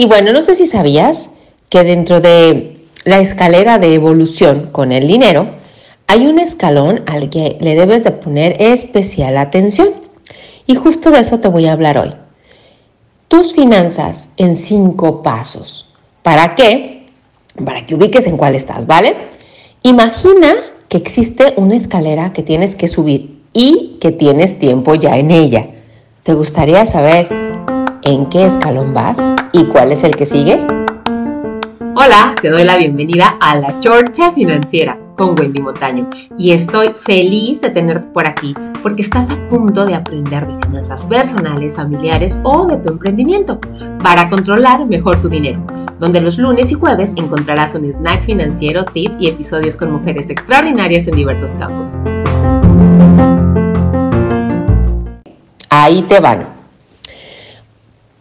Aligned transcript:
Y 0.00 0.06
bueno, 0.06 0.32
no 0.32 0.40
sé 0.40 0.54
si 0.54 0.64
sabías 0.64 1.28
que 1.68 1.84
dentro 1.84 2.22
de 2.22 2.86
la 3.04 3.20
escalera 3.20 3.78
de 3.78 3.92
evolución 3.92 4.70
con 4.72 4.92
el 4.92 5.06
dinero, 5.06 5.50
hay 6.06 6.26
un 6.26 6.38
escalón 6.38 7.02
al 7.04 7.28
que 7.28 7.58
le 7.60 7.74
debes 7.74 8.04
de 8.04 8.12
poner 8.12 8.56
especial 8.62 9.36
atención. 9.36 9.90
Y 10.66 10.74
justo 10.76 11.10
de 11.10 11.20
eso 11.20 11.40
te 11.40 11.48
voy 11.48 11.66
a 11.66 11.72
hablar 11.72 11.98
hoy. 11.98 12.14
Tus 13.28 13.52
finanzas 13.52 14.30
en 14.38 14.56
cinco 14.56 15.20
pasos. 15.20 15.90
¿Para 16.22 16.54
qué? 16.54 17.06
Para 17.62 17.84
que 17.84 17.94
ubiques 17.94 18.26
en 18.26 18.38
cuál 18.38 18.54
estás, 18.54 18.86
¿vale? 18.86 19.14
Imagina 19.82 20.54
que 20.88 20.96
existe 20.96 21.52
una 21.58 21.76
escalera 21.76 22.32
que 22.32 22.42
tienes 22.42 22.74
que 22.74 22.88
subir 22.88 23.42
y 23.52 23.98
que 24.00 24.12
tienes 24.12 24.58
tiempo 24.58 24.94
ya 24.94 25.18
en 25.18 25.30
ella. 25.30 25.68
¿Te 26.22 26.32
gustaría 26.32 26.86
saber 26.86 27.28
en 28.02 28.30
qué 28.30 28.46
escalón 28.46 28.94
vas 28.94 29.18
y 29.52 29.64
cuál 29.64 29.92
es 29.92 30.04
el 30.04 30.14
que 30.14 30.26
sigue? 30.26 30.66
Hola, 31.96 32.34
te 32.40 32.50
doy 32.50 32.64
la 32.64 32.76
bienvenida 32.76 33.36
a 33.40 33.56
la 33.56 33.78
Chorcha 33.78 34.30
Financiera 34.30 34.98
con 35.16 35.38
Wendy 35.38 35.60
Montaño 35.60 36.08
y 36.38 36.52
estoy 36.52 36.90
feliz 36.94 37.60
de 37.60 37.70
tenerte 37.70 38.08
por 38.08 38.26
aquí 38.26 38.54
porque 38.82 39.02
estás 39.02 39.28
a 39.30 39.48
punto 39.48 39.84
de 39.84 39.94
aprender 39.94 40.46
de 40.46 40.66
finanzas 40.66 41.04
personales, 41.04 41.76
familiares 41.76 42.38
o 42.42 42.66
de 42.66 42.78
tu 42.78 42.90
emprendimiento 42.90 43.60
para 44.02 44.28
controlar 44.28 44.86
mejor 44.86 45.20
tu 45.20 45.28
dinero, 45.28 45.60
donde 45.98 46.20
los 46.20 46.38
lunes 46.38 46.70
y 46.70 46.74
jueves 46.74 47.14
encontrarás 47.16 47.74
un 47.74 47.84
snack 47.84 48.22
financiero, 48.22 48.84
tips 48.84 49.20
y 49.20 49.28
episodios 49.28 49.76
con 49.76 49.92
mujeres 49.92 50.30
extraordinarias 50.30 51.06
en 51.08 51.16
diversos 51.16 51.54
campos. 51.56 51.96
Ahí 55.68 56.02
te 56.02 56.18
van. 56.20 56.59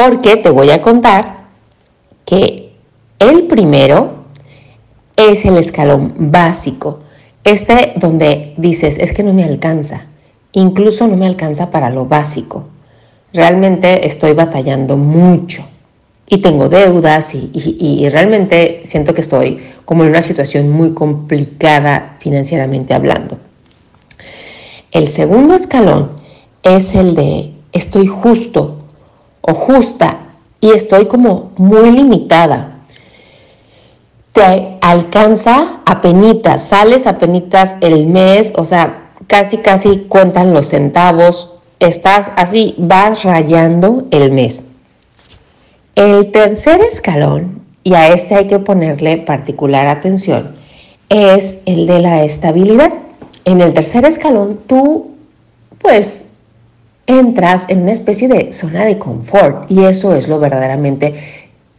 Porque 0.00 0.38
te 0.38 0.48
voy 0.48 0.70
a 0.70 0.80
contar 0.80 1.44
que 2.24 2.72
el 3.18 3.48
primero 3.48 4.24
es 5.14 5.44
el 5.44 5.58
escalón 5.58 6.14
básico. 6.16 7.00
Este 7.44 7.92
donde 7.96 8.54
dices, 8.56 8.96
es 8.98 9.12
que 9.12 9.22
no 9.22 9.34
me 9.34 9.44
alcanza. 9.44 10.06
Incluso 10.52 11.06
no 11.06 11.16
me 11.16 11.26
alcanza 11.26 11.70
para 11.70 11.90
lo 11.90 12.06
básico. 12.06 12.64
Realmente 13.34 14.06
estoy 14.06 14.32
batallando 14.32 14.96
mucho 14.96 15.66
y 16.26 16.38
tengo 16.38 16.70
deudas 16.70 17.34
y, 17.34 17.50
y, 17.52 18.08
realmente 18.08 18.80
siento 18.84 19.12
que 19.12 19.20
estoy 19.20 19.60
como 19.84 20.04
en 20.04 20.10
una 20.10 20.22
situación 20.22 20.70
muy 20.70 20.94
complicada 20.94 22.16
financieramente 22.20 22.94
hablando. 22.94 23.36
El 24.92 25.08
segundo 25.08 25.54
escalón 25.54 26.12
es 26.62 26.94
el 26.94 27.14
de 27.14 27.52
estoy 27.72 28.06
justo 28.06 28.79
o 29.40 29.54
justa 29.54 30.18
y 30.60 30.70
estoy 30.72 31.06
como 31.06 31.52
muy 31.56 31.90
limitada 31.90 32.80
te 34.32 34.78
alcanza 34.80 35.80
a 35.84 36.00
penitas, 36.00 36.62
sales 36.68 37.06
a 37.06 37.18
penitas 37.18 37.76
el 37.80 38.06
mes, 38.06 38.52
o 38.56 38.64
sea, 38.64 39.12
casi 39.26 39.58
casi 39.58 40.06
cuentan 40.08 40.54
los 40.54 40.68
centavos, 40.68 41.54
estás 41.78 42.32
así, 42.36 42.74
vas 42.78 43.24
rayando 43.24 44.04
el 44.10 44.30
mes. 44.32 44.62
El 45.94 46.30
tercer 46.30 46.80
escalón, 46.80 47.62
y 47.82 47.94
a 47.94 48.08
este 48.08 48.34
hay 48.34 48.46
que 48.46 48.58
ponerle 48.58 49.18
particular 49.18 49.88
atención, 49.88 50.54
es 51.08 51.58
el 51.66 51.86
de 51.86 51.98
la 51.98 52.22
estabilidad. 52.22 52.92
En 53.44 53.60
el 53.60 53.74
tercer 53.74 54.04
escalón 54.04 54.60
tú, 54.66 55.10
pues, 55.80 56.18
entras 57.18 57.64
en 57.68 57.82
una 57.82 57.92
especie 57.92 58.28
de 58.28 58.52
zona 58.52 58.84
de 58.84 58.98
confort 58.98 59.70
y 59.70 59.84
eso 59.84 60.14
es 60.14 60.28
lo 60.28 60.38
verdaderamente 60.38 61.14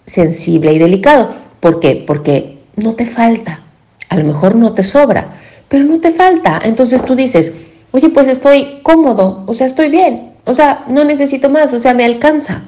sensible 0.05 0.73
y 0.73 0.79
delicado. 0.79 1.29
¿Por 1.59 1.79
qué? 1.79 2.03
Porque 2.05 2.59
no 2.75 2.93
te 2.93 3.05
falta. 3.05 3.63
A 4.09 4.17
lo 4.17 4.25
mejor 4.25 4.55
no 4.55 4.73
te 4.73 4.83
sobra, 4.83 5.33
pero 5.67 5.85
no 5.85 5.99
te 5.99 6.11
falta. 6.11 6.59
Entonces 6.63 7.03
tú 7.05 7.15
dices, 7.15 7.53
oye, 7.91 8.09
pues 8.09 8.27
estoy 8.27 8.80
cómodo, 8.83 9.43
o 9.47 9.53
sea, 9.53 9.67
estoy 9.67 9.89
bien, 9.89 10.33
o 10.45 10.53
sea, 10.53 10.86
no 10.87 11.03
necesito 11.03 11.49
más, 11.49 11.73
o 11.73 11.80
sea, 11.80 11.93
me 11.93 12.05
alcanza. 12.05 12.64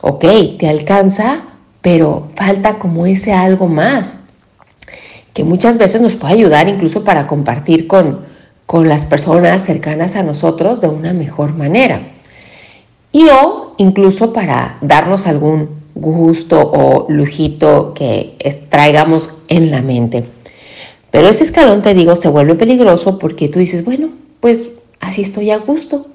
Ok, 0.00 0.24
te 0.58 0.68
alcanza, 0.68 1.42
pero 1.80 2.28
falta 2.34 2.78
como 2.78 3.06
ese 3.06 3.32
algo 3.32 3.66
más, 3.66 4.14
que 5.34 5.44
muchas 5.44 5.76
veces 5.76 6.00
nos 6.00 6.16
puede 6.16 6.34
ayudar 6.34 6.68
incluso 6.68 7.04
para 7.04 7.26
compartir 7.26 7.86
con, 7.86 8.26
con 8.68 8.86
las 8.86 9.06
personas 9.06 9.64
cercanas 9.64 10.14
a 10.14 10.22
nosotros 10.22 10.82
de 10.82 10.88
una 10.88 11.14
mejor 11.14 11.54
manera. 11.54 12.02
Y 13.12 13.24
o 13.30 13.72
incluso 13.78 14.34
para 14.34 14.76
darnos 14.82 15.26
algún 15.26 15.70
gusto 15.94 16.70
o 16.70 17.06
lujito 17.08 17.94
que 17.94 18.36
traigamos 18.68 19.30
en 19.48 19.70
la 19.70 19.80
mente. 19.80 20.24
Pero 21.10 21.28
ese 21.28 21.44
escalón, 21.44 21.80
te 21.80 21.94
digo, 21.94 22.14
se 22.14 22.28
vuelve 22.28 22.56
peligroso 22.56 23.18
porque 23.18 23.48
tú 23.48 23.58
dices, 23.58 23.86
bueno, 23.86 24.10
pues 24.40 24.64
así 25.00 25.22
estoy 25.22 25.50
a 25.50 25.56
gusto. 25.56 26.08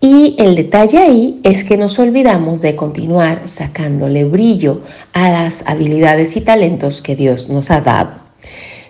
Y 0.00 0.36
el 0.38 0.54
detalle 0.54 0.98
ahí 0.98 1.40
es 1.42 1.64
que 1.64 1.76
nos 1.76 1.98
olvidamos 1.98 2.60
de 2.60 2.76
continuar 2.76 3.48
sacándole 3.48 4.22
brillo 4.22 4.82
a 5.12 5.30
las 5.30 5.66
habilidades 5.66 6.36
y 6.36 6.42
talentos 6.42 7.02
que 7.02 7.16
Dios 7.16 7.48
nos 7.48 7.72
ha 7.72 7.80
dado. 7.80 8.20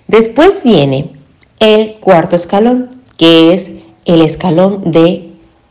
Después 0.09 0.63
viene 0.63 1.14
el 1.65 1.95
cuarto 1.95 2.37
escalón, 2.37 2.91
que 3.17 3.55
es 3.55 3.71
el 4.05 4.21
escalón 4.21 4.91
de 4.93 5.31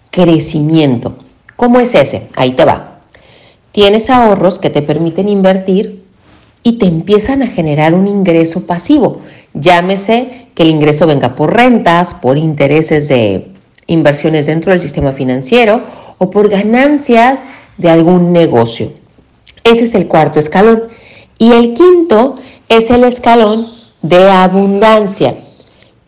crecimiento. 0.09 1.17
¿Cómo 1.55 1.79
es 1.79 1.93
ese? 1.93 2.29
Ahí 2.35 2.53
te 2.53 2.65
va. 2.65 3.01
Tienes 3.71 4.09
ahorros 4.09 4.59
que 4.59 4.69
te 4.69 4.81
permiten 4.81 5.29
invertir 5.29 6.03
y 6.63 6.73
te 6.73 6.85
empiezan 6.85 7.43
a 7.43 7.47
generar 7.47 7.93
un 7.93 8.07
ingreso 8.07 8.65
pasivo. 8.65 9.21
Llámese 9.53 10.47
que 10.55 10.63
el 10.63 10.69
ingreso 10.69 11.05
venga 11.05 11.35
por 11.35 11.53
rentas, 11.53 12.13
por 12.13 12.37
intereses 12.37 13.07
de 13.07 13.51
inversiones 13.87 14.45
dentro 14.45 14.71
del 14.71 14.81
sistema 14.81 15.11
financiero 15.11 15.83
o 16.17 16.29
por 16.29 16.49
ganancias 16.49 17.47
de 17.77 17.89
algún 17.89 18.31
negocio. 18.31 18.93
Ese 19.63 19.85
es 19.85 19.95
el 19.95 20.07
cuarto 20.07 20.39
escalón. 20.39 20.83
Y 21.37 21.51
el 21.51 21.73
quinto 21.73 22.35
es 22.69 22.89
el 22.89 23.03
escalón 23.03 23.67
de 24.01 24.29
abundancia, 24.29 25.37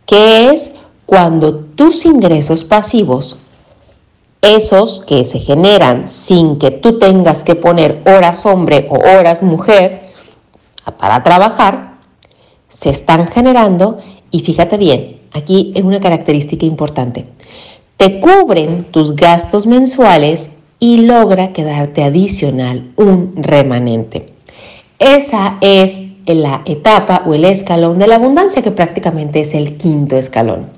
que 0.05 0.49
es 0.49 0.71
cuando 1.05 1.55
tus 1.55 2.05
ingresos 2.05 2.63
pasivos 2.63 3.37
esos 4.45 5.03
que 5.05 5.25
se 5.25 5.39
generan 5.39 6.07
sin 6.07 6.59
que 6.59 6.69
tú 6.71 6.99
tengas 6.99 7.43
que 7.43 7.55
poner 7.55 8.03
horas 8.05 8.45
hombre 8.45 8.87
o 8.89 8.95
horas 8.95 9.41
mujer 9.41 10.11
para 10.99 11.23
trabajar, 11.23 11.95
se 12.69 12.89
están 12.89 13.27
generando 13.27 13.97
y 14.29 14.41
fíjate 14.41 14.77
bien, 14.77 15.21
aquí 15.33 15.71
es 15.75 15.83
una 15.83 15.99
característica 15.99 16.65
importante. 16.65 17.25
Te 17.97 18.19
cubren 18.19 18.83
tus 18.85 19.15
gastos 19.15 19.65
mensuales 19.65 20.51
y 20.79 20.97
logra 20.97 21.53
quedarte 21.53 22.03
adicional 22.03 22.91
un 22.97 23.33
remanente. 23.37 24.27
Esa 24.99 25.57
es 25.61 26.01
la 26.25 26.63
etapa 26.65 27.21
o 27.27 27.33
el 27.35 27.45
escalón 27.45 27.99
de 27.99 28.07
la 28.07 28.15
abundancia, 28.15 28.63
que 28.63 28.71
prácticamente 28.71 29.41
es 29.41 29.53
el 29.53 29.77
quinto 29.77 30.15
escalón. 30.15 30.69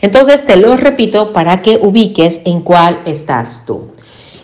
Entonces 0.00 0.46
te 0.46 0.56
lo 0.56 0.76
repito 0.76 1.32
para 1.32 1.62
que 1.62 1.78
ubiques 1.82 2.40
en 2.44 2.60
cuál 2.60 3.00
estás 3.04 3.64
tú. 3.66 3.88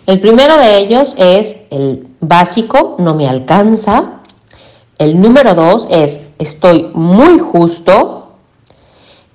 El 0.05 0.19
primero 0.19 0.57
de 0.57 0.79
ellos 0.79 1.15
es 1.17 1.57
el 1.69 2.07
básico, 2.19 2.95
no 2.99 3.13
me 3.13 3.29
alcanza. 3.29 4.21
El 4.97 5.21
número 5.21 5.55
dos 5.55 5.87
es 5.89 6.21
estoy 6.39 6.89
muy 6.93 7.39
justo. 7.39 8.33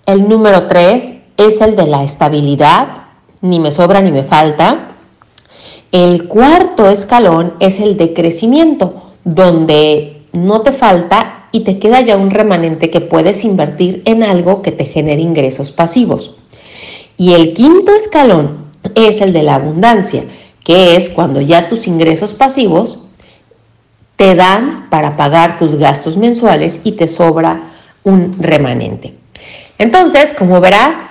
El 0.05 0.29
número 0.29 0.67
tres 0.67 1.15
es 1.37 1.61
el 1.61 1.77
de 1.77 1.87
la 1.87 2.03
estabilidad, 2.03 2.89
ni 3.41 3.61
me 3.61 3.71
sobra 3.71 4.01
ni 4.01 4.11
me 4.11 4.25
falta. 4.25 4.89
El 5.93 6.27
cuarto 6.27 6.89
escalón 6.91 7.55
es 7.61 7.79
el 7.79 7.97
de 7.97 8.13
crecimiento, 8.13 9.13
donde 9.23 10.14
no 10.35 10.61
te 10.61 10.73
falta 10.73 11.47
y 11.53 11.61
te 11.61 11.79
queda 11.79 12.01
ya 12.01 12.17
un 12.17 12.31
remanente 12.31 12.91
que 12.91 13.01
puedes 13.01 13.45
invertir 13.45 14.03
en 14.05 14.23
algo 14.23 14.61
que 14.61 14.73
te 14.73 14.85
genere 14.85 15.23
ingresos 15.23 15.73
pasivos. 15.73 16.35
Y 17.17 17.35
el 17.35 17.55
quinto 17.55 17.95
escalón 17.95 18.67
es 18.95 19.21
el 19.21 19.33
de 19.33 19.45
la 19.45 19.55
abundancia, 19.55 20.25
que 20.65 20.97
es 20.97 21.09
cuando 21.09 21.41
ya 21.41 21.69
tus 21.69 21.87
ingresos 21.87 22.35
pasivos 22.35 22.99
te 24.17 24.35
dan 24.35 24.89
para 24.91 25.17
pagar 25.17 25.59
tus 25.59 25.77
gastos 25.77 26.17
mensuales 26.17 26.81
y 26.85 26.93
te 26.93 27.09
sobra 27.09 27.73
un 28.03 28.37
remanente. 28.39 29.15
Entonces, 29.79 30.35
como 30.39 30.61
verás, 30.61 31.03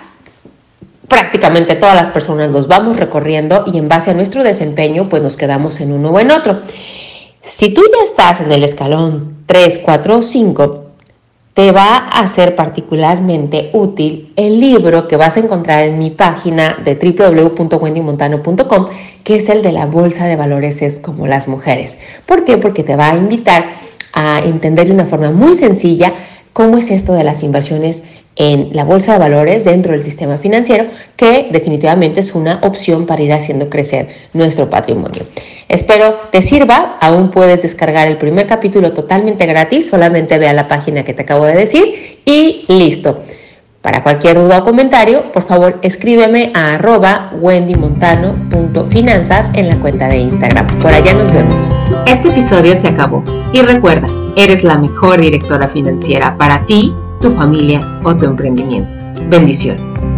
prácticamente 1.07 1.75
todas 1.75 1.95
las 1.95 2.09
personas 2.09 2.51
los 2.51 2.67
vamos 2.67 2.97
recorriendo 2.97 3.63
y 3.71 3.77
en 3.77 3.87
base 3.87 4.11
a 4.11 4.13
nuestro 4.13 4.43
desempeño, 4.43 5.09
pues 5.09 5.21
nos 5.21 5.37
quedamos 5.37 5.79
en 5.81 5.91
uno 5.91 6.09
o 6.09 6.19
en 6.19 6.31
otro. 6.31 6.61
Si 7.45 7.73
tú 7.73 7.81
ya 7.81 8.05
estás 8.05 8.39
en 8.39 8.53
el 8.53 8.63
escalón 8.63 9.43
3, 9.47 9.81
4 9.83 10.17
o 10.17 10.21
5, 10.21 10.85
te 11.53 11.73
va 11.73 11.97
a 11.97 12.25
ser 12.27 12.55
particularmente 12.55 13.69
útil 13.73 14.31
el 14.37 14.61
libro 14.61 15.09
que 15.09 15.17
vas 15.17 15.35
a 15.35 15.41
encontrar 15.41 15.83
en 15.83 15.99
mi 15.99 16.09
página 16.09 16.77
de 16.85 16.95
www.wendymontano.com, 16.95 18.87
que 19.25 19.35
es 19.35 19.49
el 19.49 19.61
de 19.61 19.73
la 19.73 19.87
Bolsa 19.87 20.25
de 20.25 20.37
Valores 20.37 20.81
es 20.81 21.01
como 21.01 21.27
las 21.27 21.49
mujeres. 21.49 21.99
¿Por 22.25 22.45
qué? 22.45 22.57
Porque 22.59 22.81
te 22.81 22.95
va 22.95 23.11
a 23.11 23.17
invitar 23.17 23.65
a 24.13 24.39
entender 24.39 24.87
de 24.87 24.93
una 24.93 25.05
forma 25.05 25.31
muy 25.31 25.55
sencilla 25.55 26.13
cómo 26.53 26.77
es 26.77 26.91
esto 26.91 27.13
de 27.13 27.23
las 27.23 27.44
inversiones 27.44 28.03
en 28.35 28.69
la 28.73 28.83
bolsa 28.83 29.13
de 29.13 29.19
valores 29.19 29.65
dentro 29.65 29.91
del 29.91 30.01
sistema 30.03 30.38
financiero, 30.38 30.85
que 31.15 31.50
definitivamente 31.51 32.19
es 32.19 32.33
una 32.33 32.59
opción 32.63 33.05
para 33.05 33.21
ir 33.21 33.31
haciendo 33.33 33.69
crecer 33.69 34.09
nuestro 34.33 34.67
patrimonio. 34.69 35.23
Espero 35.69 36.15
te 36.31 36.41
sirva, 36.41 36.97
aún 37.00 37.31
puedes 37.31 37.61
descargar 37.61 38.07
el 38.07 38.17
primer 38.17 38.47
capítulo 38.47 38.94
totalmente 38.94 39.45
gratis, 39.45 39.89
solamente 39.89 40.38
ve 40.38 40.47
a 40.47 40.53
la 40.53 40.67
página 40.67 41.03
que 41.03 41.13
te 41.13 41.23
acabo 41.23 41.45
de 41.45 41.55
decir 41.55 42.21
y 42.25 42.65
listo. 42.67 43.19
Para 43.81 44.01
cualquier 44.01 44.38
duda 44.38 44.59
o 44.59 44.63
comentario, 44.63 45.33
por 45.33 45.45
favor 45.45 45.79
escríbeme 45.81 46.53
a 46.55 46.75
arroba 46.75 47.33
wendymontano.finanzas 47.41 49.51
en 49.55 49.67
la 49.67 49.75
cuenta 49.77 50.07
de 50.07 50.19
Instagram. 50.19 50.67
Por 50.79 50.94
allá 50.94 51.13
nos 51.13 51.33
vemos. 51.33 51.67
Este 52.07 52.29
episodio 52.29 52.77
se 52.77 52.88
acabó 52.88 53.21
y 53.51 53.61
recuerda, 53.61 54.07
eres 54.35 54.63
la 54.63 54.77
mejor 54.77 55.21
directora 55.21 55.68
financiera 55.68 56.38
para 56.38 56.65
ti 56.65 56.94
tu 57.21 57.30
familia 57.30 58.00
o 58.03 58.15
tu 58.15 58.25
emprendimiento. 58.25 58.91
Bendiciones. 59.30 60.12